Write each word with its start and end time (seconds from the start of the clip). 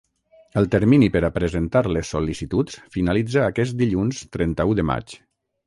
El 0.61 0.67
termini 0.75 1.09
per 1.15 1.21
a 1.27 1.31
presentar 1.35 1.83
les 1.97 2.13
sol·licituds 2.15 2.79
finalitza 2.97 3.47
aquest 3.51 3.79
dilluns 3.85 4.25
trenta-u 4.39 4.77
de 4.81 4.91
maig. 4.95 5.19